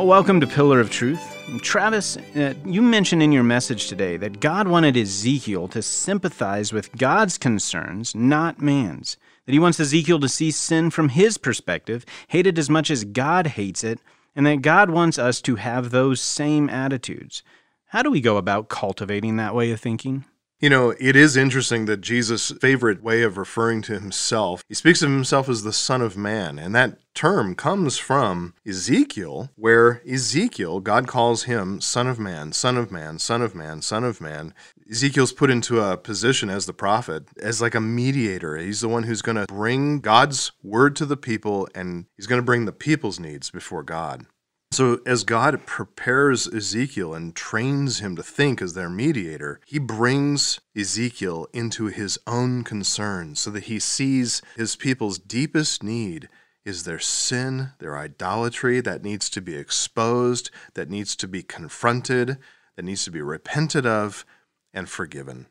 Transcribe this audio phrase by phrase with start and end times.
[0.00, 1.20] Well, welcome to Pillar of Truth.
[1.60, 6.96] Travis, uh, you mentioned in your message today that God wanted Ezekiel to sympathize with
[6.96, 9.18] God's concerns, not man's.
[9.44, 13.04] That he wants Ezekiel to see sin from his perspective, hate it as much as
[13.04, 14.00] God hates it,
[14.34, 17.42] and that God wants us to have those same attitudes.
[17.88, 20.24] How do we go about cultivating that way of thinking?
[20.60, 25.00] You know, it is interesting that Jesus' favorite way of referring to himself, he speaks
[25.00, 26.58] of himself as the Son of Man.
[26.58, 32.76] And that term comes from Ezekiel, where Ezekiel, God calls him Son of Man, Son
[32.76, 34.52] of Man, Son of Man, Son of Man.
[34.90, 38.58] Ezekiel's put into a position as the prophet, as like a mediator.
[38.58, 42.40] He's the one who's going to bring God's word to the people, and he's going
[42.40, 44.26] to bring the people's needs before God.
[44.72, 50.60] So, as God prepares Ezekiel and trains him to think as their mediator, he brings
[50.76, 56.28] Ezekiel into his own concerns so that he sees his people's deepest need
[56.64, 62.38] is their sin, their idolatry that needs to be exposed, that needs to be confronted,
[62.76, 64.24] that needs to be repented of
[64.72, 65.46] and forgiven.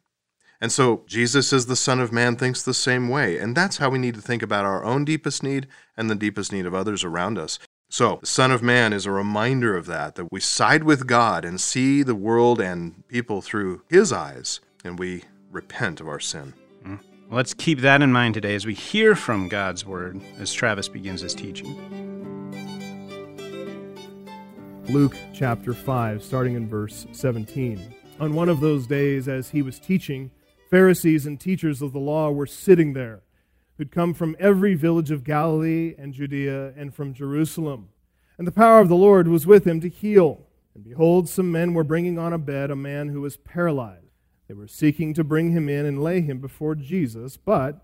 [0.62, 3.38] And so Jesus, as the Son of Man, thinks the same way.
[3.38, 6.54] And that's how we need to think about our own deepest need and the deepest
[6.54, 7.60] need of others around us.
[7.92, 11.44] So, the Son of Man is a reminder of that, that we side with God
[11.44, 16.54] and see the world and people through His eyes, and we repent of our sin.
[16.86, 17.00] Mm.
[17.32, 21.22] Let's keep that in mind today as we hear from God's Word as Travis begins
[21.22, 21.76] his teaching.
[24.88, 27.96] Luke chapter 5, starting in verse 17.
[28.20, 30.30] On one of those days, as he was teaching,
[30.70, 33.22] Pharisees and teachers of the law were sitting there
[33.80, 37.88] who'd come from every village of Galilee and Judea and from Jerusalem.
[38.38, 40.42] And the power of the Lord was with him to heal.
[40.76, 44.04] And behold, some men were bringing on a bed a man who was paralyzed.
[44.50, 47.80] They were seeking to bring him in and lay him before Jesus, but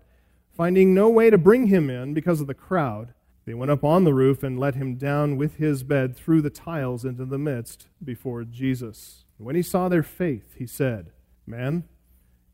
[0.54, 3.14] finding no way to bring him in because of the crowd,
[3.46, 6.50] they went up on the roof and let him down with his bed through the
[6.50, 9.24] tiles into the midst before Jesus.
[9.38, 11.12] When he saw their faith, he said,
[11.46, 11.84] Man,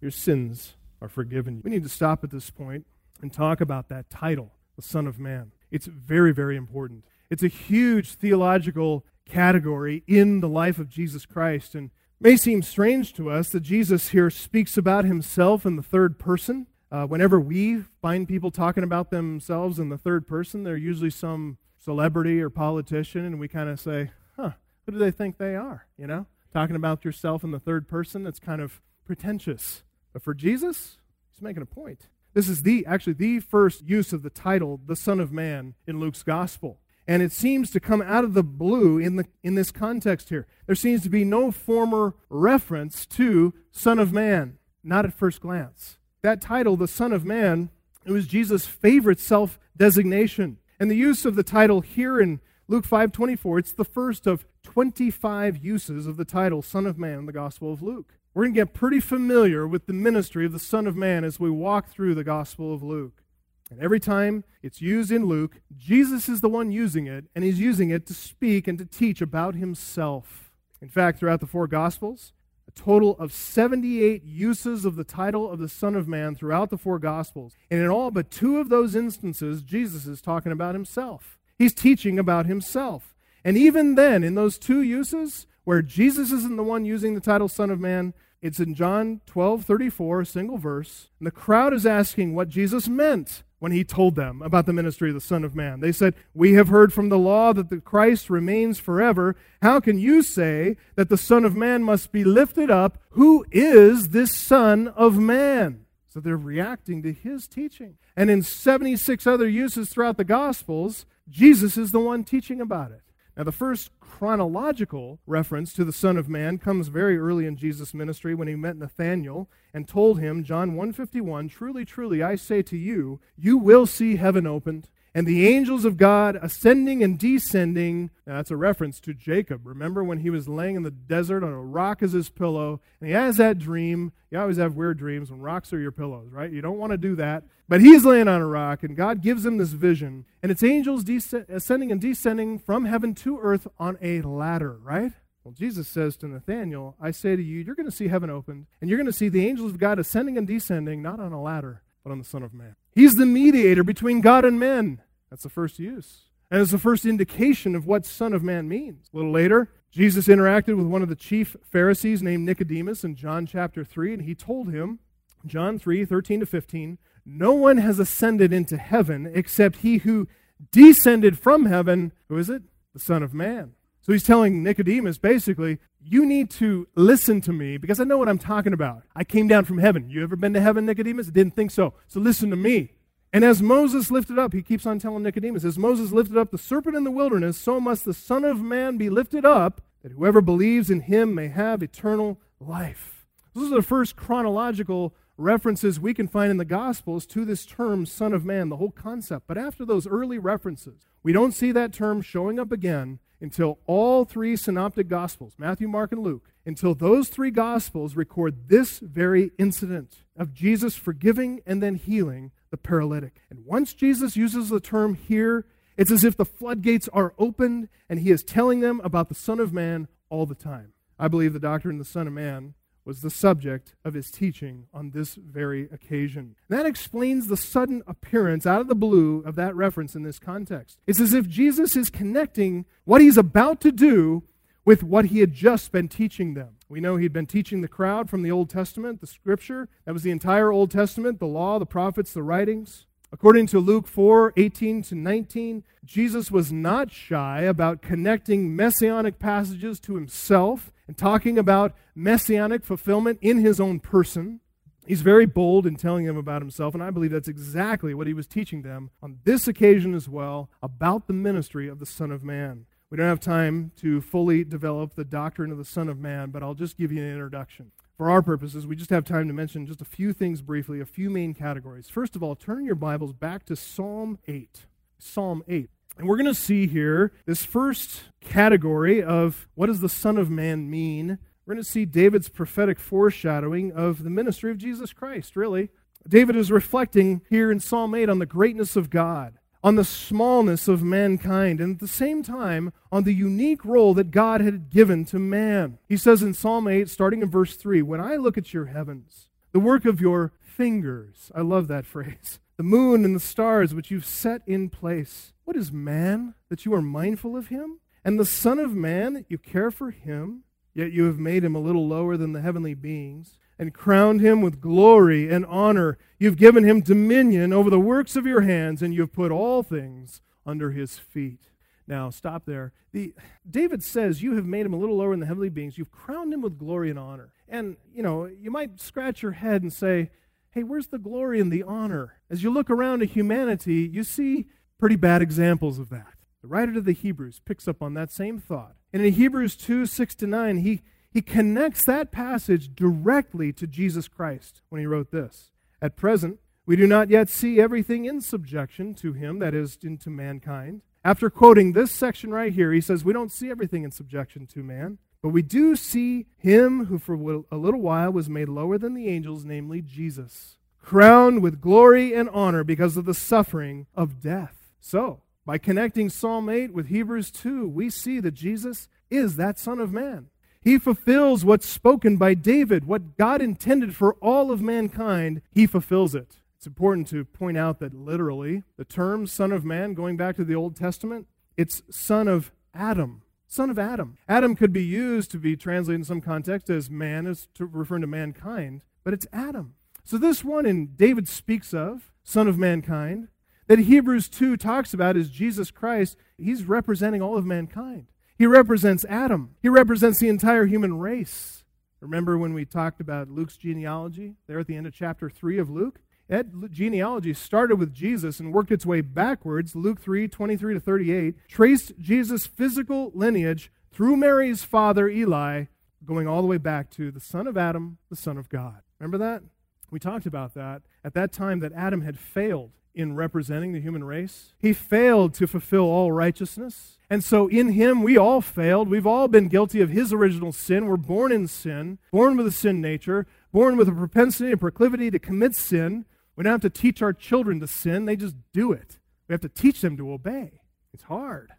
[0.00, 1.60] your sins are forgiven.
[1.64, 2.86] We need to stop at this point
[3.22, 5.52] and talk about that title, the Son of Man.
[5.70, 7.04] It's very, very important.
[7.30, 11.90] It's a huge theological category in the life of Jesus Christ and
[12.20, 16.66] may seem strange to us that Jesus here speaks about himself in the third person.
[16.90, 21.56] Uh, whenever we find people talking about themselves in the third person, they're usually some
[21.78, 24.52] celebrity or politician, and we kind of say, huh,
[24.84, 25.86] who do they think they are?
[25.96, 29.82] You know, talking about yourself in the third person, that's kind of pretentious.
[30.12, 30.98] But for Jesus,
[31.30, 32.08] he's making a point.
[32.34, 36.00] This is the actually the first use of the title the Son of Man in
[36.00, 36.78] Luke's gospel.
[37.06, 40.46] And it seems to come out of the blue in, the, in this context here.
[40.66, 45.98] There seems to be no former reference to Son of Man, not at first glance.
[46.22, 47.70] That title, the Son of Man,
[48.06, 50.58] it was Jesus' favorite self designation.
[50.78, 55.58] And the use of the title here in Luke 5:24, it's the first of 25
[55.58, 58.14] uses of the title Son of Man in the Gospel of Luke.
[58.34, 61.38] We're going to get pretty familiar with the ministry of the Son of Man as
[61.38, 63.22] we walk through the Gospel of Luke.
[63.70, 67.60] And every time it's used in Luke, Jesus is the one using it, and he's
[67.60, 70.50] using it to speak and to teach about himself.
[70.80, 72.32] In fact, throughout the four Gospels,
[72.66, 76.78] a total of 78 uses of the title of the Son of Man throughout the
[76.78, 77.54] four Gospels.
[77.70, 81.38] And in all but two of those instances, Jesus is talking about himself.
[81.58, 83.14] He's teaching about himself.
[83.44, 87.48] And even then, in those two uses, where Jesus isn't the one using the title
[87.48, 88.14] Son of Man.
[88.42, 91.08] It's in John 12 34, a single verse.
[91.20, 95.10] And the crowd is asking what Jesus meant when he told them about the ministry
[95.10, 95.78] of the Son of Man.
[95.78, 99.36] They said, We have heard from the law that the Christ remains forever.
[99.62, 102.98] How can you say that the Son of Man must be lifted up?
[103.10, 105.86] Who is this Son of Man?
[106.08, 107.96] So they're reacting to his teaching.
[108.16, 113.02] And in 76 other uses throughout the Gospels, Jesus is the one teaching about it.
[113.36, 117.94] Now, the first chronological reference to the Son of Man comes very early in Jesus'
[117.94, 122.76] ministry when he met Nathanael and told him, John 151, Truly, truly, I say to
[122.76, 128.10] you, you will see heaven opened and the angels of God ascending and descending.
[128.26, 129.66] Now, that's a reference to Jacob.
[129.66, 133.08] Remember when he was laying in the desert on a rock as his pillow, and
[133.08, 134.12] he has that dream.
[134.30, 136.50] You always have weird dreams when rocks are your pillows, right?
[136.50, 137.44] You don't want to do that.
[137.68, 141.04] But he's laying on a rock, and God gives him this vision, and it's angels
[141.48, 145.12] ascending and descending from heaven to earth on a ladder, right?
[145.44, 148.66] Well, Jesus says to Nathanael, I say to you, you're going to see heaven opened,
[148.80, 151.42] and you're going to see the angels of God ascending and descending, not on a
[151.42, 152.76] ladder, but on the Son of Man.
[152.94, 155.00] He's the mediator between God and men.
[155.30, 156.24] That's the first use.
[156.50, 159.08] And it's the first indication of what Son of Man means.
[159.12, 163.46] A little later, Jesus interacted with one of the chief Pharisees named Nicodemus in John
[163.46, 164.98] chapter 3, and he told him,
[165.46, 170.28] John 3 13 to 15, No one has ascended into heaven except he who
[170.70, 172.12] descended from heaven.
[172.28, 172.62] Who is it?
[172.92, 173.72] The Son of Man.
[174.02, 178.28] So he's telling Nicodemus basically, you need to listen to me because I know what
[178.28, 179.04] I'm talking about.
[179.14, 180.10] I came down from heaven.
[180.10, 181.28] You ever been to heaven, Nicodemus?
[181.28, 181.94] Didn't think so.
[182.08, 182.94] So listen to me.
[183.32, 186.58] And as Moses lifted up, he keeps on telling Nicodemus, as Moses lifted up the
[186.58, 190.42] serpent in the wilderness, so must the Son of Man be lifted up, that whoever
[190.42, 193.24] believes in him may have eternal life.
[193.54, 198.04] This is the first chronological references we can find in the Gospels to this term,
[198.04, 199.46] Son of Man, the whole concept.
[199.46, 204.24] But after those early references, we don't see that term showing up again until all
[204.24, 210.22] three synoptic Gospels, Matthew, Mark, and Luke, until those three Gospels record this very incident
[210.36, 213.42] of Jesus forgiving and then healing the paralytic.
[213.50, 215.66] And once Jesus uses the term here,
[215.96, 219.60] it's as if the floodgates are opened and he is telling them about the Son
[219.60, 220.92] of Man all the time.
[221.18, 222.74] I believe the doctrine of the Son of Man
[223.04, 226.54] was the subject of his teaching on this very occasion.
[226.68, 230.98] That explains the sudden appearance out of the blue of that reference in this context.
[231.06, 234.44] It's as if Jesus is connecting what he's about to do
[234.84, 236.76] with what he had just been teaching them.
[236.88, 239.88] We know he'd been teaching the crowd from the Old Testament, the scripture.
[240.04, 243.06] That was the entire Old Testament, the law, the prophets, the writings.
[243.32, 249.98] According to Luke 4 18 to 19, Jesus was not shy about connecting messianic passages
[250.00, 254.60] to himself and talking about messianic fulfillment in his own person.
[255.06, 258.34] He's very bold in telling them about himself, and I believe that's exactly what he
[258.34, 262.44] was teaching them on this occasion as well about the ministry of the Son of
[262.44, 262.84] Man.
[263.08, 266.62] We don't have time to fully develop the doctrine of the Son of Man, but
[266.62, 269.84] I'll just give you an introduction for our purposes, we just have time to mention
[269.84, 272.08] just a few things briefly, a few main categories.
[272.08, 274.86] First of all, turn your Bibles back to Psalm 8.
[275.18, 275.90] Psalm 8.
[276.16, 280.50] And we're going to see here this first category of what does the Son of
[280.50, 281.38] Man mean?
[281.66, 285.90] We're going to see David's prophetic foreshadowing of the ministry of Jesus Christ, really.
[286.28, 290.86] David is reflecting here in Psalm 8 on the greatness of God on the smallness
[290.86, 295.24] of mankind and at the same time on the unique role that God had given
[295.26, 295.98] to man.
[296.08, 299.48] He says in Psalm 8, starting in verse 3, When I look at your heavens,
[299.72, 304.10] the work of your fingers, I love that phrase, the moon and the stars which
[304.10, 305.52] you've set in place.
[305.64, 307.98] What is man that you are mindful of him?
[308.24, 310.62] And the Son of Man that you care for him?
[310.94, 314.60] Yet you have made him a little lower than the heavenly beings and crowned him
[314.60, 316.16] with glory and honor.
[316.38, 320.40] You've given him dominion over the works of your hands, and you've put all things
[320.64, 321.70] under his feet.
[322.06, 322.92] Now, stop there.
[323.12, 323.34] The,
[323.68, 325.98] David says, You have made him a little lower than the heavenly beings.
[325.98, 327.52] You've crowned him with glory and honor.
[327.68, 330.30] And, you know, you might scratch your head and say,
[330.70, 332.34] Hey, where's the glory and the honor?
[332.48, 336.34] As you look around at humanity, you see pretty bad examples of that.
[336.62, 338.94] The writer to the Hebrews picks up on that same thought.
[339.12, 341.02] And in Hebrews 2 6 to 9, he,
[341.32, 345.70] he connects that passage directly to Jesus Christ when he wrote this.
[346.00, 350.30] At present, we do not yet see everything in subjection to him, that is, into
[350.30, 351.02] mankind.
[351.24, 354.82] After quoting this section right here, he says, We don't see everything in subjection to
[354.82, 359.14] man, but we do see him who for a little while was made lower than
[359.14, 364.92] the angels, namely Jesus, crowned with glory and honor because of the suffering of death.
[365.00, 370.00] So, by connecting Psalm 8 with Hebrews 2, we see that Jesus is that Son
[370.00, 370.48] of Man.
[370.82, 376.34] He fulfills what's spoken by David, what God intended for all of mankind, he fulfills
[376.34, 376.56] it.
[376.76, 380.64] It's important to point out that literally, the term Son of Man, going back to
[380.64, 381.46] the Old Testament,
[381.76, 383.42] it's Son of Adam.
[383.68, 384.36] Son of Adam.
[384.48, 388.22] Adam could be used to be translated in some context as man, as to referring
[388.22, 389.94] to mankind, but it's Adam.
[390.24, 393.48] So this one in David speaks of, Son of mankind,
[393.86, 396.36] that Hebrews 2 talks about is Jesus Christ.
[396.58, 398.26] He's representing all of mankind.
[398.62, 401.82] He represents Adam, he represents the entire human race.
[402.20, 405.90] Remember when we talked about Luke's genealogy there at the end of chapter 3 of
[405.90, 406.20] Luke?
[406.48, 411.56] That genealogy started with Jesus and worked its way backwards, Luke 3 23 to 38,
[411.66, 415.86] traced Jesus' physical lineage through Mary's father, Eli,
[416.24, 419.00] going all the way back to the son of Adam, the son of God.
[419.18, 419.64] Remember that?
[420.12, 424.24] We talked about that at that time that Adam had failed in representing the human
[424.24, 424.72] race.
[424.78, 427.18] He failed to fulfill all righteousness.
[427.28, 429.08] And so in him, we all failed.
[429.08, 431.06] We've all been guilty of his original sin.
[431.06, 435.30] We're born in sin, born with a sin nature, born with a propensity and proclivity
[435.30, 436.24] to commit sin.
[436.56, 439.18] We don't have to teach our children to sin, they just do it.
[439.48, 440.80] We have to teach them to obey.
[441.12, 441.72] It's hard.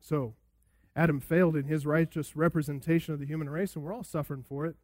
[0.00, 0.34] So,
[0.94, 4.66] Adam failed in his righteous representation of the human race, and we're all suffering for
[4.66, 4.76] it.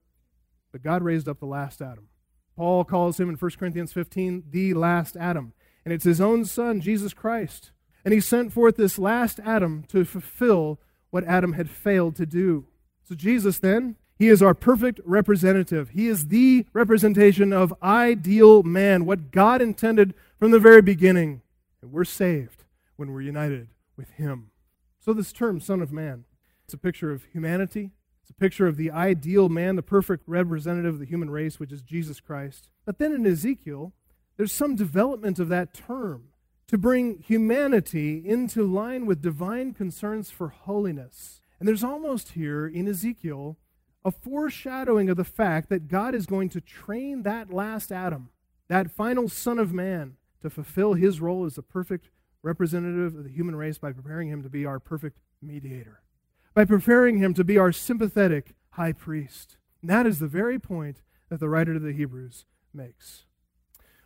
[0.73, 2.09] But God raised up the last Adam.
[2.57, 5.53] Paul calls him in 1 Corinthians 15 the last Adam
[5.89, 7.71] and it's his own son, Jesus Christ.
[8.05, 10.79] And he sent forth this last Adam to fulfill
[11.09, 12.67] what Adam had failed to do.
[13.05, 15.89] So, Jesus then, he is our perfect representative.
[15.95, 21.41] He is the representation of ideal man, what God intended from the very beginning.
[21.81, 22.65] And we're saved
[22.97, 24.51] when we're united with him.
[25.01, 26.27] So, this term, Son of Man,
[26.67, 27.93] It's a picture of humanity.
[28.21, 31.73] It's a picture of the ideal man, the perfect representative of the human race, which
[31.73, 32.69] is Jesus Christ.
[32.85, 33.95] But then in Ezekiel,
[34.39, 36.29] there's some development of that term
[36.69, 41.43] to bring humanity into line with divine concerns for holiness.
[41.59, 43.59] And there's almost here in Ezekiel
[44.05, 48.31] a foreshadowing of the fact that God is going to train that last Adam,
[48.69, 52.09] that final Son of Man, to fulfill his role as the perfect
[52.43, 56.01] representative of the human race by preparing him to be our perfect mediator,
[56.55, 59.57] by preparing him to be our sympathetic high priest.
[59.83, 63.25] And that is the very point that the writer to the Hebrews makes.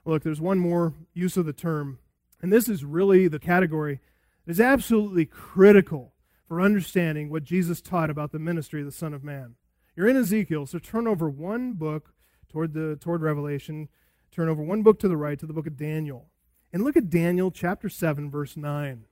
[0.05, 1.99] Look, there's one more use of the term,
[2.41, 4.01] and this is really the category
[4.45, 6.13] that is absolutely critical
[6.49, 9.55] for understanding what Jesus taught about the ministry of the Son of Man.
[9.97, 12.13] You're in Ezekiel, so turn over one book
[12.49, 13.89] toward the toward Revelation,
[14.31, 16.29] turn over one book to the right to the book of Daniel.
[16.73, 19.05] And look at Daniel chapter 7 verse 9.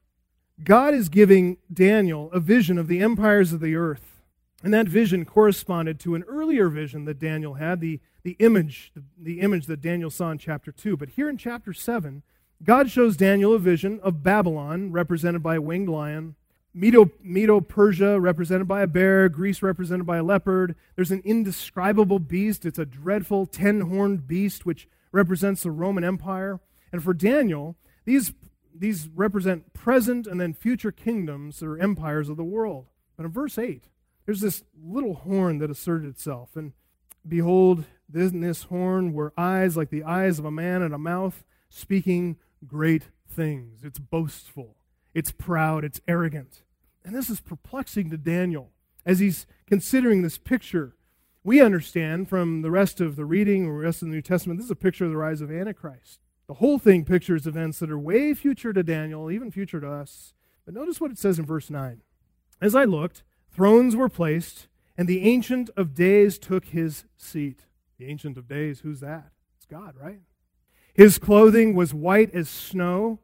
[0.65, 4.20] God is giving Daniel a vision of the empires of the earth.
[4.63, 9.03] And that vision corresponded to an earlier vision that Daniel had, the, the image, the,
[9.19, 10.97] the image that Daniel saw in chapter 2.
[10.97, 12.23] But here in chapter 7,
[12.63, 16.35] God shows Daniel a vision of Babylon, represented by a winged lion,
[16.73, 20.77] Medo, Medo Persia, represented by a bear, Greece, represented by a leopard.
[20.95, 22.65] There's an indescribable beast.
[22.65, 26.61] It's a dreadful ten horned beast, which represents the Roman Empire.
[26.93, 28.33] And for Daniel, these,
[28.75, 32.87] these represent present and then future kingdoms or empires of the world.
[33.17, 33.89] But in verse 8,
[34.31, 36.51] there's this little horn that asserted itself.
[36.55, 36.73] And
[37.27, 37.83] behold,
[38.15, 42.37] in this horn were eyes like the eyes of a man and a mouth speaking
[42.65, 43.83] great things.
[43.83, 44.77] It's boastful,
[45.15, 46.63] it's proud, it's arrogant.
[47.05, 48.71] And this is perplexing to Daniel
[49.05, 50.95] as he's considering this picture.
[51.43, 54.61] We understand from the rest of the reading or the rest of the New Testament,
[54.61, 56.21] this is a picture of the rise of Antichrist.
[56.47, 60.35] The whole thing pictures events that are way future to Daniel, even future to us.
[60.65, 62.03] But notice what it says in verse 9.
[62.61, 67.67] As I looked, thrones were placed, and the Ancient of Days took his seat.
[67.99, 69.31] The Ancient of Days, who's that?
[69.57, 70.21] It's God, right?
[70.95, 73.21] His clothing was white as snow,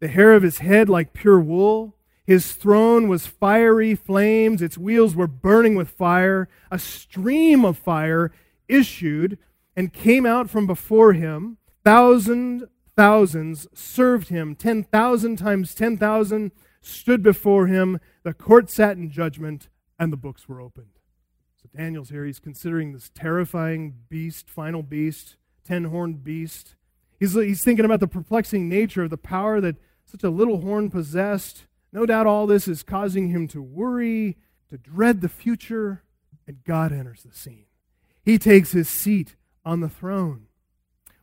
[0.00, 1.96] the hair of his head like pure wool.
[2.26, 6.48] His throne was fiery flames, its wheels were burning with fire.
[6.70, 8.32] A stream of fire
[8.68, 9.38] issued
[9.76, 14.54] and came out from before him thousand thousands served him.
[14.54, 18.00] 10,000 times 10,000 stood before him.
[18.22, 19.68] The court sat in judgment,
[19.98, 20.98] and the books were opened.
[21.62, 22.24] So Daniel's here.
[22.24, 26.74] He's considering this terrifying beast, final beast, ten horned beast.
[27.18, 30.90] He's, he's thinking about the perplexing nature of the power that such a little horn
[30.90, 31.66] possessed.
[31.92, 34.38] No doubt all this is causing him to worry,
[34.70, 36.02] to dread the future,
[36.46, 37.66] and God enters the scene.
[38.22, 40.46] He takes his seat on the throne.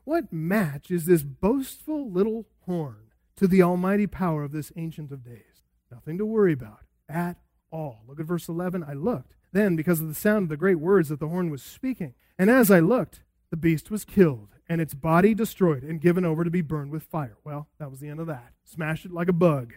[0.03, 3.06] What match is this boastful little horn
[3.37, 5.63] to the almighty power of this Ancient of Days?
[5.91, 7.37] Nothing to worry about at
[7.71, 8.03] all.
[8.07, 8.83] Look at verse 11.
[8.83, 11.63] I looked then because of the sound of the great words that the horn was
[11.63, 12.13] speaking.
[12.37, 16.43] And as I looked, the beast was killed, and its body destroyed and given over
[16.43, 17.37] to be burned with fire.
[17.45, 18.51] Well, that was the end of that.
[18.65, 19.75] Smashed it like a bug.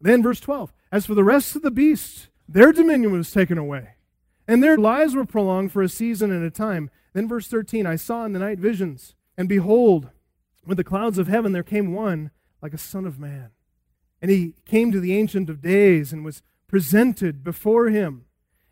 [0.00, 3.96] Then, verse 12 As for the rest of the beasts, their dominion was taken away,
[4.46, 6.90] and their lives were prolonged for a season and a time.
[7.12, 10.10] Then, verse 13 I saw in the night visions and behold,
[10.66, 13.50] with the clouds of heaven there came one like a son of man.
[14.20, 18.24] And he came to the Ancient of Days and was presented before him.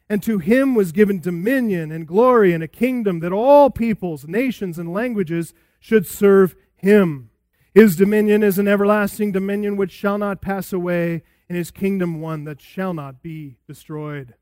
[0.08, 4.78] And to him was given dominion and glory and a kingdom that all peoples, nations,
[4.78, 7.30] and languages should serve him.
[7.74, 12.44] His dominion is an everlasting dominion which shall not pass away, and his kingdom one
[12.44, 14.34] that shall not be destroyed.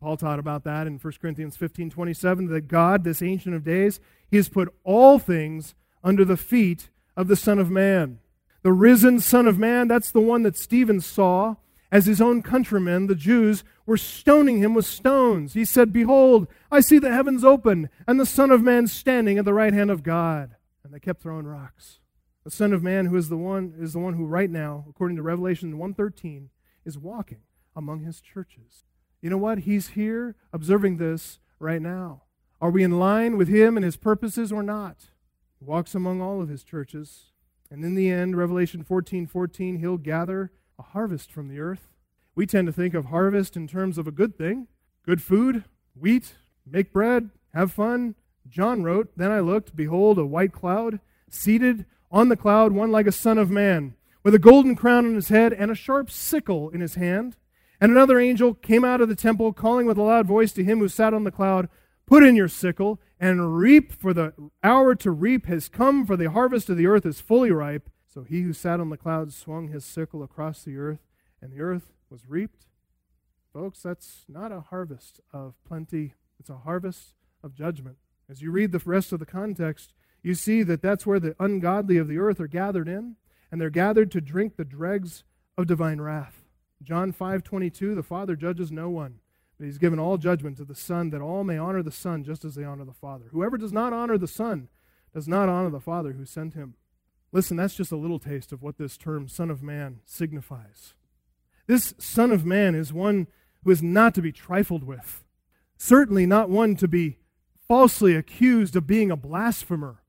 [0.00, 4.00] Paul taught about that in 1 Corinthians 15 27, that God, this Ancient of Days,
[4.30, 5.74] he has put all things
[6.04, 8.18] under the feet of the Son of Man.
[8.62, 11.56] The risen Son of Man, that's the one that Stephen saw
[11.90, 15.52] as his own countrymen, the Jews, were stoning him with stones.
[15.52, 19.44] He said, Behold, I see the heavens open, and the Son of Man standing at
[19.44, 20.56] the right hand of God.
[20.84, 22.00] And they kept throwing rocks.
[22.44, 25.16] The Son of Man, who is the one, is the one who right now, according
[25.16, 26.48] to Revelation 1.13,
[26.84, 27.42] is walking
[27.76, 28.84] among his churches.
[29.20, 29.60] You know what?
[29.60, 32.22] He's here observing this right now.
[32.60, 34.96] Are we in line with him and his purposes or not?
[35.58, 37.31] He walks among all of his churches.
[37.72, 41.88] And in the end, Revelation 14 14, he'll gather a harvest from the earth.
[42.34, 44.68] We tend to think of harvest in terms of a good thing
[45.06, 45.64] good food,
[45.98, 46.34] wheat,
[46.66, 48.14] make bread, have fun.
[48.46, 51.00] John wrote, Then I looked, behold, a white cloud,
[51.30, 55.14] seated on the cloud, one like a son of man, with a golden crown on
[55.14, 57.36] his head and a sharp sickle in his hand.
[57.80, 60.80] And another angel came out of the temple, calling with a loud voice to him
[60.80, 61.70] who sat on the cloud,
[62.12, 66.30] Put in your sickle and reap, for the hour to reap has come, for the
[66.30, 67.88] harvest of the earth is fully ripe.
[68.06, 71.00] So he who sat on the clouds swung his sickle across the earth,
[71.40, 72.66] and the earth was reaped
[73.50, 77.96] folks, that's not a harvest of plenty, it's a harvest of judgment.
[78.28, 81.96] As you read the rest of the context, you see that that's where the ungodly
[81.96, 83.16] of the earth are gathered in,
[83.50, 85.24] and they're gathered to drink the dregs
[85.56, 86.44] of divine wrath.
[86.82, 89.20] John 5:22 the Father judges no one,
[89.62, 92.44] but he's given all judgment to the Son that all may honor the Son just
[92.44, 93.26] as they honor the Father.
[93.30, 94.66] Whoever does not honor the Son
[95.14, 96.74] does not honor the Father who sent him.
[97.30, 100.94] Listen, that's just a little taste of what this term Son of Man signifies.
[101.68, 103.28] This Son of Man is one
[103.62, 105.22] who is not to be trifled with,
[105.78, 107.18] certainly not one to be
[107.68, 110.02] falsely accused of being a blasphemer.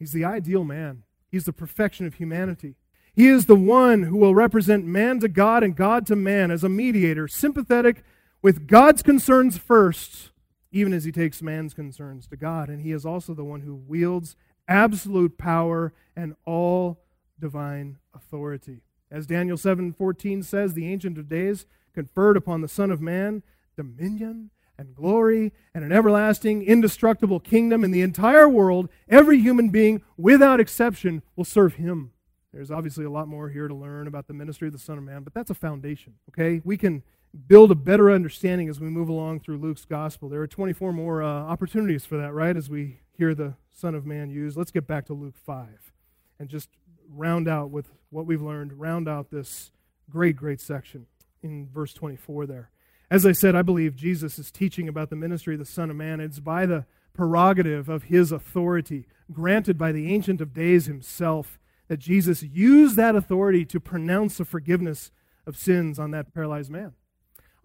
[0.00, 2.74] He's the ideal man, he's the perfection of humanity.
[3.14, 6.64] He is the one who will represent man to God and God to man as
[6.64, 8.02] a mediator, sympathetic
[8.44, 10.30] with God's concerns first,
[10.70, 12.68] even as he takes man's concerns to God.
[12.68, 14.36] And he is also the one who wields
[14.68, 17.00] absolute power and all
[17.40, 18.82] divine authority.
[19.10, 23.42] As Daniel 7:14 says, the ancient of days conferred upon the son of man
[23.78, 28.90] dominion and glory and an everlasting, indestructible kingdom in the entire world.
[29.08, 32.10] Every human being, without exception, will serve him.
[32.52, 35.04] There's obviously a lot more here to learn about the ministry of the Son of
[35.04, 36.60] Man, but that's a foundation, okay?
[36.62, 37.02] We can
[37.34, 40.28] build a better understanding as we move along through Luke's gospel.
[40.28, 44.06] There are 24 more uh, opportunities for that, right, as we hear the Son of
[44.06, 44.56] Man used.
[44.56, 45.92] Let's get back to Luke 5
[46.38, 46.68] and just
[47.08, 49.72] round out with what we've learned, round out this
[50.10, 51.06] great, great section
[51.42, 52.70] in verse 24 there.
[53.10, 55.96] As I said, I believe Jesus is teaching about the ministry of the Son of
[55.96, 56.20] Man.
[56.20, 61.98] It's by the prerogative of his authority, granted by the Ancient of Days himself, that
[61.98, 65.10] Jesus used that authority to pronounce the forgiveness
[65.46, 66.94] of sins on that paralyzed man.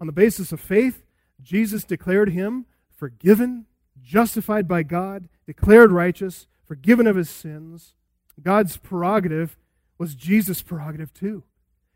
[0.00, 1.02] On the basis of faith,
[1.42, 3.66] Jesus declared him forgiven,
[4.02, 7.94] justified by God, declared righteous, forgiven of his sins.
[8.42, 9.56] God's prerogative
[9.98, 11.44] was Jesus' prerogative too.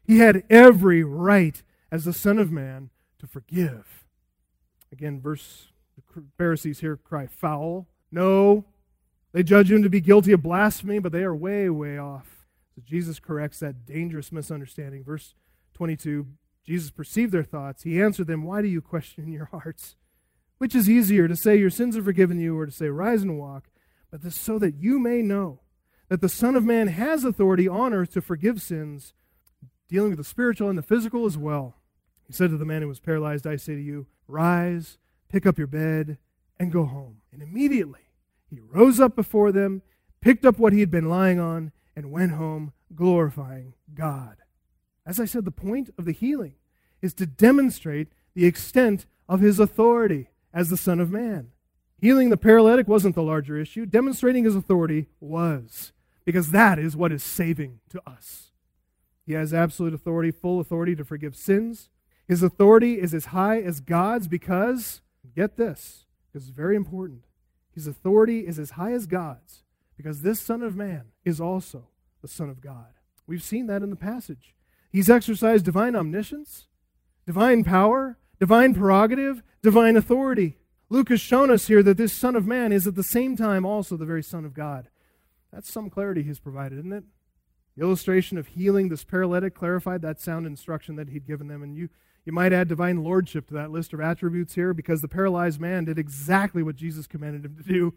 [0.03, 4.05] He had every right as the Son of Man to forgive.
[4.93, 7.87] Again, verse the Pharisees here cry foul.
[8.11, 8.67] No,
[9.33, 12.47] they judge him to be guilty of blasphemy, but they are way, way off.
[12.75, 15.05] So Jesus corrects that dangerous misunderstanding.
[15.05, 15.35] Verse
[15.75, 16.27] 22
[16.64, 17.83] Jesus perceived their thoughts.
[17.83, 19.96] He answered them, Why do you question your hearts?
[20.59, 23.38] Which is easier, to say, Your sins are forgiven you, or to say, Rise and
[23.38, 23.68] walk?
[24.11, 25.61] But this so that you may know
[26.09, 29.12] that the Son of Man has authority on earth to forgive sins,
[29.88, 31.77] dealing with the spiritual and the physical as well.
[32.27, 34.98] He said to the man who was paralyzed, I say to you, rise,
[35.29, 36.18] pick up your bed,
[36.59, 37.18] and go home.
[37.33, 38.00] And immediately
[38.48, 39.83] he rose up before them,
[40.20, 44.37] picked up what he had been lying on, and went home, glorifying God.
[45.07, 46.55] As I said, the point of the healing
[47.03, 51.49] is to demonstrate the extent of his authority as the Son of Man.
[52.01, 55.93] Healing the paralytic wasn't the larger issue, demonstrating his authority was,
[56.25, 58.53] because that is what is saving to us.
[59.27, 61.88] He has absolute authority, full authority to forgive sins,
[62.27, 65.03] his authority is as high as God's because,
[65.35, 67.25] get this, this is very important.
[67.75, 69.62] His authority is as high as God's
[69.97, 71.88] because this Son of Man is also
[72.23, 72.95] the Son of God.
[73.27, 74.55] We've seen that in the passage.
[74.94, 76.68] He's exercised divine omniscience,
[77.26, 80.57] divine power, divine prerogative, divine authority.
[80.88, 83.66] Luke has shown us here that this Son of Man is at the same time
[83.66, 84.88] also the very Son of God.
[85.52, 87.02] That's some clarity he's provided, isn't it?
[87.76, 91.64] The illustration of healing this paralytic clarified that sound instruction that he'd given them.
[91.64, 91.88] And you,
[92.24, 95.87] you might add divine lordship to that list of attributes here because the paralyzed man
[95.87, 97.94] did exactly what Jesus commanded him to do.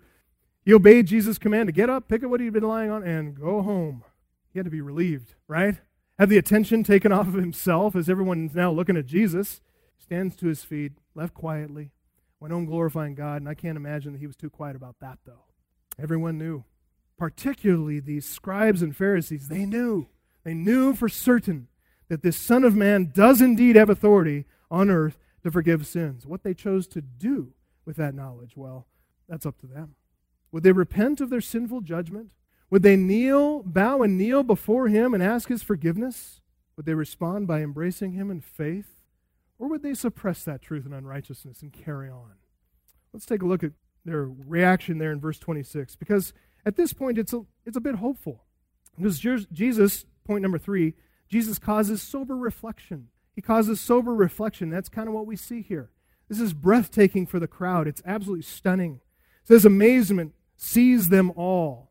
[0.66, 3.40] He obeyed Jesus' command to get up, pick up what he'd been lying on, and
[3.40, 4.04] go home.
[4.52, 5.76] He had to be relieved, right?
[6.20, 9.62] Have the attention taken off of himself as everyone's now looking at Jesus.
[10.00, 11.92] Stands to his feet, left quietly,
[12.40, 15.20] went home glorifying God, and I can't imagine that he was too quiet about that,
[15.26, 15.44] though.
[16.00, 16.64] Everyone knew.
[17.18, 20.08] Particularly these scribes and Pharisees, they knew.
[20.44, 21.68] They knew for certain
[22.10, 26.26] that this Son of Man does indeed have authority on earth to forgive sins.
[26.26, 27.54] What they chose to do
[27.86, 28.88] with that knowledge, well,
[29.28, 29.96] that's up to them.
[30.52, 32.30] Would they repent of their sinful judgment?
[32.70, 36.42] Would they kneel, bow and kneel before Him and ask His forgiveness?
[36.76, 39.02] Would they respond by embracing Him in faith?
[39.60, 42.34] Or would they suppress that truth and unrighteousness and carry on?
[43.14, 43.72] Let's take a look at
[44.06, 46.34] their reaction there in verse 26, because
[46.66, 48.44] at this point it's a, it's a bit hopeful.
[48.96, 49.20] Because
[49.52, 50.94] Jesus, point number three,
[51.30, 53.08] Jesus causes sober reflection.
[53.36, 54.70] He causes sober reflection.
[54.70, 55.90] That's kind of what we see here.
[56.30, 57.88] This is breathtaking for the crowd.
[57.88, 59.02] It's absolutely stunning.
[59.44, 61.87] It says amazement sees them all.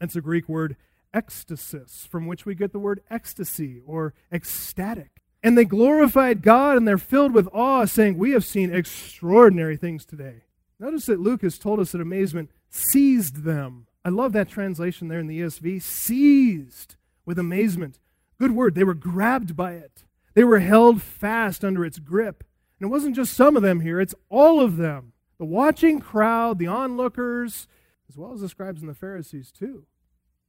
[0.00, 0.76] That's a Greek word
[1.14, 5.20] ecstasis, from which we get the word ecstasy or ecstatic.
[5.42, 10.04] And they glorified God and they're filled with awe, saying, We have seen extraordinary things
[10.04, 10.42] today.
[10.78, 13.86] Notice that Luke has told us that amazement seized them.
[14.04, 17.98] I love that translation there in the ESV seized with amazement.
[18.38, 18.74] Good word.
[18.74, 22.44] They were grabbed by it, they were held fast under its grip.
[22.78, 25.12] And it wasn't just some of them here, it's all of them.
[25.38, 27.66] The watching crowd, the onlookers,
[28.08, 29.86] as well as the scribes and the Pharisees, too.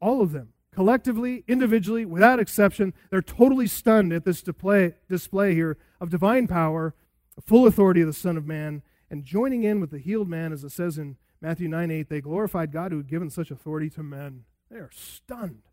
[0.02, 6.10] All of them, collectively, individually, without exception, they're totally stunned at this display, here of
[6.10, 6.96] divine power,
[7.40, 10.64] full authority of the Son of Man, and joining in with the healed man, as
[10.64, 14.04] it says in Matthew 9 8, they glorified God who had given such authority to
[14.04, 14.46] men.
[14.70, 15.64] They are stunned.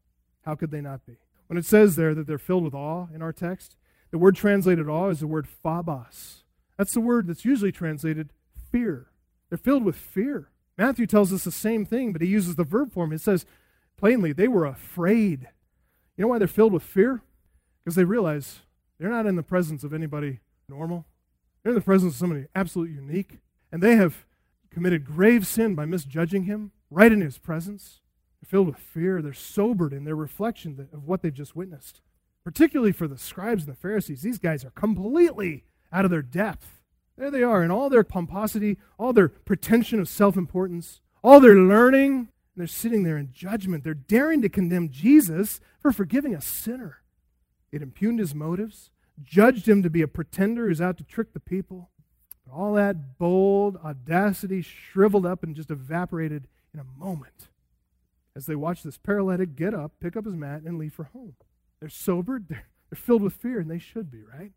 [0.43, 1.19] How could they not be?
[1.47, 3.77] When it says there that they're filled with awe in our text,
[4.11, 6.45] the word translated awe is the word phobos.
[6.77, 8.33] That's the word that's usually translated
[8.71, 9.09] fear.
[9.49, 10.51] They're filled with fear.
[10.77, 13.13] Matthew tells us the same thing, but he uses the verb form.
[13.13, 13.45] It says
[13.99, 15.49] plainly, they were afraid.
[16.17, 17.23] You know why they're filled with fear?
[17.85, 18.61] Because they realize
[18.99, 21.07] they're not in the presence of anybody normal.
[21.63, 23.39] They're in the presence of somebody absolutely unique.
[23.71, 24.25] And they have
[24.71, 28.01] committed grave sin by misjudging him right in his presence.
[28.41, 29.21] They're filled with fear.
[29.21, 32.01] They're sobered in their reflection of what they've just witnessed.
[32.45, 36.81] Particularly for the scribes and the Pharisees, these guys are completely out of their depth.
[37.17, 41.57] There they are in all their pomposity, all their pretension of self importance, all their
[41.57, 42.29] learning.
[42.59, 43.85] They're sitting there in judgment.
[43.85, 47.03] They're daring to condemn Jesus for forgiving a sinner.
[47.71, 48.91] It impugned his motives,
[49.23, 51.91] judged him to be a pretender who's out to trick the people.
[52.47, 57.49] But all that bold audacity shriveled up and just evaporated in a moment
[58.39, 61.35] as they watch this paralytic get up, pick up his mat, and leave for home.
[61.81, 64.53] They're sobered, they're, they're filled with fear, and they should be, right?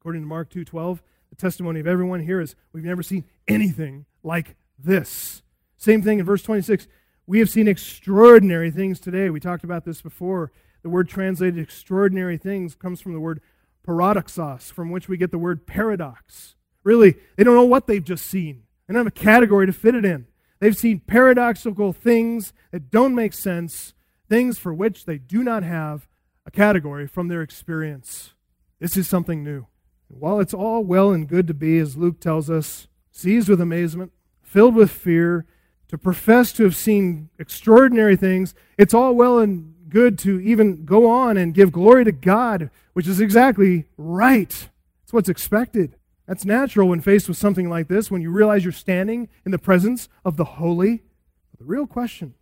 [0.00, 4.56] According to Mark 2:12, the testimony of everyone here is we've never seen anything like
[4.76, 5.42] this.
[5.76, 6.88] Same thing in verse 26.
[7.30, 9.30] We have seen extraordinary things today.
[9.30, 10.50] We talked about this before.
[10.82, 13.40] The word translated extraordinary things comes from the word
[13.86, 16.56] paradoxos, from which we get the word paradox.
[16.82, 18.64] Really, they don't know what they've just seen.
[18.88, 20.26] They don't have a category to fit it in.
[20.58, 23.94] They've seen paradoxical things that don't make sense,
[24.28, 26.08] things for which they do not have
[26.44, 28.34] a category from their experience.
[28.80, 29.68] This is something new.
[30.08, 34.10] while it's all well and good to be, as Luke tells us, seized with amazement,
[34.42, 35.46] filled with fear,
[35.90, 41.10] to profess to have seen extraordinary things, it's all well and good to even go
[41.10, 44.68] on and give glory to God, which is exactly right.
[45.02, 45.96] It's what's expected.
[46.28, 49.58] That's natural when faced with something like this, when you realize you're standing in the
[49.58, 51.02] presence of the holy.
[51.50, 52.34] But the real question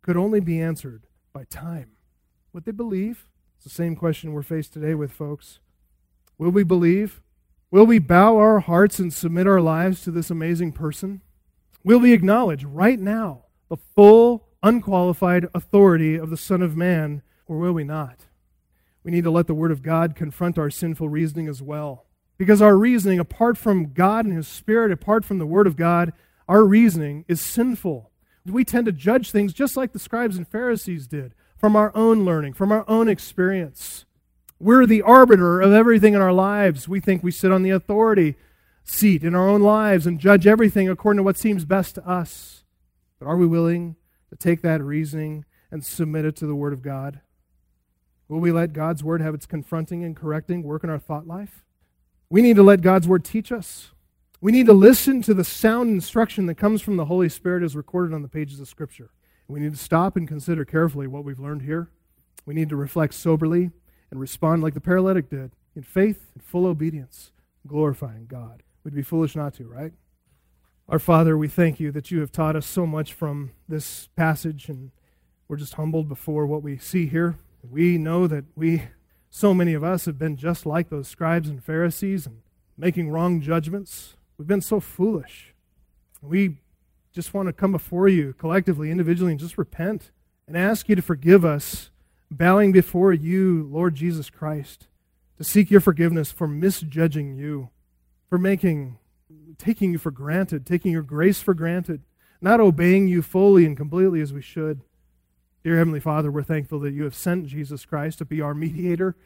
[0.00, 1.90] could only be answered by time.
[2.52, 3.26] Would they believe?
[3.56, 5.58] It's the same question we're faced today with, folks.
[6.38, 7.20] Will we believe?
[7.72, 11.20] Will we bow our hearts and submit our lives to this amazing person?
[11.84, 17.58] Will we acknowledge right now the full, unqualified authority of the Son of Man, or
[17.58, 18.26] will we not?
[19.02, 22.06] We need to let the Word of God confront our sinful reasoning as well.
[22.38, 26.12] Because our reasoning, apart from God and His Spirit, apart from the Word of God,
[26.48, 28.10] our reasoning is sinful.
[28.46, 32.24] We tend to judge things just like the scribes and Pharisees did, from our own
[32.24, 34.04] learning, from our own experience.
[34.60, 36.88] We're the arbiter of everything in our lives.
[36.88, 38.36] We think we sit on the authority
[38.84, 42.64] seat in our own lives and judge everything according to what seems best to us.
[43.18, 43.96] But are we willing
[44.30, 47.20] to take that reasoning and submit it to the Word of God?
[48.28, 51.64] Will we let God's Word have its confronting and correcting work in our thought life?
[52.32, 53.90] We need to let God's word teach us.
[54.40, 57.76] We need to listen to the sound instruction that comes from the Holy Spirit as
[57.76, 59.10] recorded on the pages of Scripture.
[59.48, 61.90] We need to stop and consider carefully what we've learned here.
[62.46, 63.70] We need to reflect soberly
[64.10, 67.32] and respond like the paralytic did, in faith and full obedience,
[67.66, 68.62] glorifying God.
[68.84, 69.92] We'd be foolish not to, right?
[70.88, 74.68] Our Father, we thank you that you have taught us so much from this passage,
[74.68, 74.90] and
[75.48, 77.36] we're just humbled before what we see here.
[77.62, 78.84] We know that we
[79.30, 82.42] so many of us have been just like those scribes and Pharisees and
[82.76, 84.14] making wrong judgments.
[84.36, 85.54] We've been so foolish.
[86.20, 86.58] We
[87.14, 90.10] just want to come before you collectively, individually, and just repent
[90.46, 91.90] and ask you to forgive us,
[92.30, 94.88] bowing before you, Lord Jesus Christ,
[95.38, 97.70] to seek your forgiveness for misjudging you,
[98.32, 98.96] for making,
[99.58, 102.00] taking you for granted, taking your grace for granted,
[102.40, 104.80] not obeying you fully and completely as we should.
[105.62, 109.16] Dear Heavenly Father, we're thankful that you have sent Jesus Christ to be our mediator,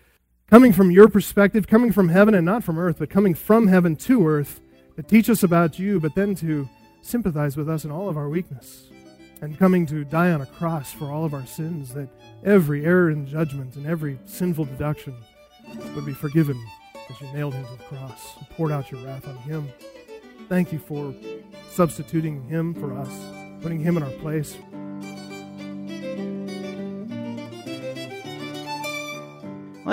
[0.51, 3.95] coming from your perspective, coming from heaven and not from earth, but coming from heaven
[3.95, 4.61] to earth
[4.97, 6.69] to teach us about you, but then to
[7.01, 8.89] sympathize with us in all of our weakness,
[9.41, 12.09] and coming to die on a cross for all of our sins, that
[12.45, 15.15] every error in judgment and every sinful deduction
[15.95, 16.61] would be forgiven
[17.11, 19.69] as you nailed him to the cross and poured out your wrath on him.
[20.49, 21.15] Thank you for
[21.71, 23.11] substituting him for us,
[23.63, 24.57] putting him in our place.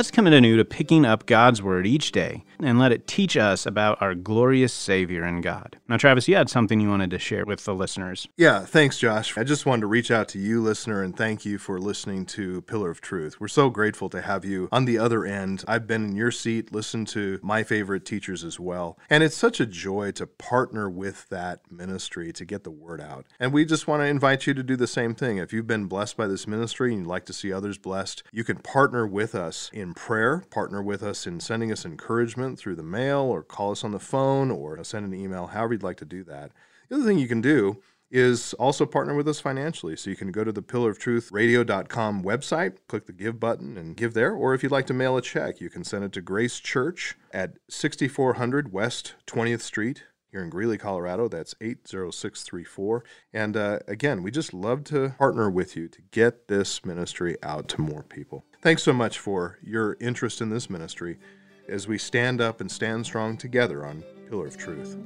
[0.04, 3.66] let's commit anew to picking up God's Word each day and let it teach us
[3.66, 5.78] about our glorious Savior and God.
[5.88, 8.28] Now, Travis, you had something you wanted to share with the listeners.
[8.38, 9.38] Yeah, thanks, Josh.
[9.38, 12.62] I just wanted to reach out to you, listener, and thank you for listening to
[12.62, 13.40] Pillar of Truth.
[13.40, 15.64] We're so grateful to have you on the other end.
[15.68, 18.98] I've been in your seat, listened to my favorite teachers as well.
[19.10, 23.26] And it's such a joy to partner with that ministry to get the word out.
[23.40, 25.38] And we just want to invite you to do the same thing.
[25.38, 28.44] If you've been blessed by this ministry and you'd like to see others blessed, you
[28.44, 32.84] can partner with us in prayer, partner with us in sending us encouragement through the
[32.84, 36.06] mail or call us on the phone or send an email, however you'd like to
[36.06, 36.52] do that.
[36.90, 37.82] The other thing you can do
[38.14, 39.96] is also partner with us financially.
[39.96, 43.76] So you can go to the Pillar of Truth radio.com website, click the give button
[43.76, 44.34] and give there.
[44.34, 47.16] Or if you'd like to mail a check, you can send it to Grace Church
[47.32, 51.28] at 6400 West 20th Street here in Greeley, Colorado.
[51.28, 53.04] That's 80634.
[53.34, 57.68] And uh, again, we just love to partner with you to get this ministry out
[57.70, 58.46] to more people.
[58.62, 61.18] Thanks so much for your interest in this ministry
[61.68, 64.98] as we stand up and stand strong together on Pillar of Truth.